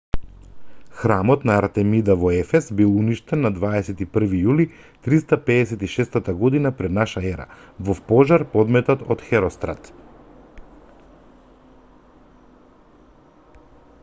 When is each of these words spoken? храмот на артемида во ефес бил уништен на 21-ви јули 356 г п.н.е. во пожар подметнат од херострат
храмот 0.99 1.43
на 1.47 1.57
артемида 1.63 2.13
во 2.21 2.29
ефес 2.35 2.69
бил 2.79 2.93
уништен 3.01 3.43
на 3.45 3.49
21-ви 3.57 4.39
јули 4.45 4.65
356 5.07 6.17
г 6.29 6.73
п.н.е. 6.79 7.45
во 7.89 7.95
пожар 8.09 8.45
подметнат 8.55 9.03
од 9.17 9.25
херострат 9.27 9.91